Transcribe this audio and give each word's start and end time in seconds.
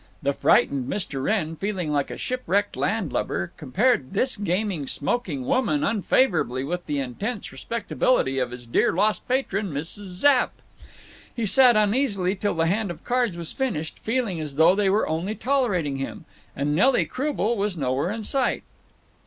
The 0.23 0.33
frightened 0.33 0.89
Mr. 0.89 1.21
Wrenn, 1.21 1.55
feeling 1.57 1.91
like 1.91 2.09
a 2.09 2.17
shipwrecked 2.17 2.75
land 2.75 3.13
lubber, 3.13 3.51
compared 3.55 4.13
this 4.13 4.35
gaming 4.35 4.87
smoking 4.87 5.45
woman 5.45 5.83
unfavorably 5.83 6.63
with 6.63 6.87
the 6.87 6.97
intense 6.97 7.51
respectability 7.51 8.39
of 8.39 8.49
his 8.49 8.65
dear 8.65 8.91
lost 8.93 9.27
patron, 9.27 9.71
Mrs. 9.71 10.05
Zapp. 10.05 10.53
He 11.35 11.45
sat 11.45 11.75
uneasy 11.75 12.33
till 12.35 12.55
the 12.55 12.65
hand 12.65 12.89
of 12.89 13.03
cards 13.03 13.37
was 13.37 13.53
finished, 13.53 13.99
feeling 13.99 14.41
as 14.41 14.55
though 14.55 14.73
they 14.73 14.89
were 14.89 15.07
only 15.07 15.35
tolerating 15.35 15.97
him. 15.97 16.25
And 16.55 16.73
Nelly 16.73 17.05
Croubel 17.05 17.55
was 17.55 17.77
nowhere 17.77 18.09
in 18.09 18.23
sight. 18.23 18.63